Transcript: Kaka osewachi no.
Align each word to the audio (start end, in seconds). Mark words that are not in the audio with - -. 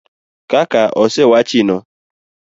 Kaka 0.51 0.81
osewachi 1.03 1.59
no. 1.67 1.77